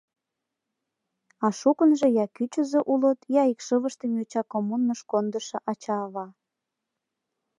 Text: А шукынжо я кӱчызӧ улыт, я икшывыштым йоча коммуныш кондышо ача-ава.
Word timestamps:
А 1.45 1.47
шукынжо 1.59 2.07
я 2.23 2.25
кӱчызӧ 2.35 2.79
улыт, 2.93 3.19
я 3.41 3.43
икшывыштым 3.53 4.11
йоча 4.17 4.41
коммуныш 4.51 4.99
кондышо 5.11 5.57
ача-ава. 5.71 6.25